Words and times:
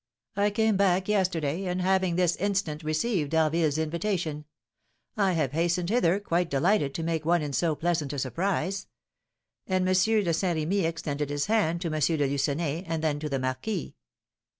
"I 0.35 0.49
came 0.49 0.77
back 0.77 1.07
yesterday; 1.07 1.65
and, 1.67 1.79
having 1.79 2.15
this 2.15 2.35
instant 2.37 2.81
received 2.83 3.29
D'Harville's 3.29 3.77
invitation, 3.77 4.45
I 5.15 5.33
have 5.33 5.51
hastened 5.51 5.91
hither, 5.91 6.19
quite 6.19 6.49
delighted 6.49 6.95
to 6.95 7.03
make 7.03 7.23
one 7.23 7.43
in 7.43 7.53
so 7.53 7.75
pleasant 7.75 8.11
a 8.13 8.17
surprise." 8.17 8.87
And 9.67 9.87
M. 9.87 9.93
de 9.93 10.33
Saint 10.33 10.57
Remy 10.57 10.85
extended 10.87 11.29
his 11.29 11.45
hand 11.45 11.81
to 11.81 11.93
M. 11.93 11.99
de 11.99 12.17
Lucenay, 12.25 12.83
and 12.87 13.03
then 13.03 13.19
to 13.19 13.29
the 13.29 13.37
marquis. 13.37 13.93